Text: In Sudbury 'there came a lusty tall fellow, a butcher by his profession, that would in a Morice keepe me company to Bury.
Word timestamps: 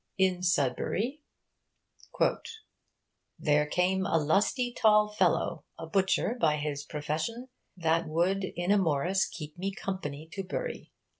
In 0.17 0.41
Sudbury 0.41 1.21
'there 3.37 3.67
came 3.67 4.03
a 4.07 4.17
lusty 4.17 4.73
tall 4.73 5.09
fellow, 5.09 5.63
a 5.77 5.85
butcher 5.85 6.35
by 6.41 6.55
his 6.57 6.83
profession, 6.83 7.49
that 7.77 8.07
would 8.07 8.43
in 8.43 8.71
a 8.71 8.79
Morice 8.79 9.27
keepe 9.27 9.59
me 9.59 9.71
company 9.71 10.27
to 10.33 10.43
Bury. 10.43 10.91